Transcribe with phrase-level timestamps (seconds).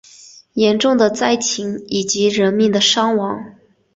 [0.53, 3.53] 严重的灾情以及人命的伤亡